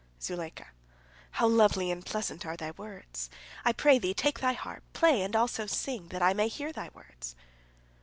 Zuleika: 0.19 0.69
"How 1.29 1.47
lovely 1.47 1.91
and 1.91 2.03
pleasant 2.03 2.43
are 2.43 2.57
thy 2.57 2.71
words! 2.71 3.29
I 3.63 3.71
pray 3.71 3.99
thee, 3.99 4.15
take 4.15 4.39
thy 4.39 4.53
harp, 4.53 4.81
play 4.93 5.21
and 5.21 5.35
also 5.35 5.67
sing, 5.67 6.07
that 6.07 6.23
I 6.23 6.33
may 6.33 6.47
hear 6.47 6.71
thy 6.73 6.89
words." 6.95 7.35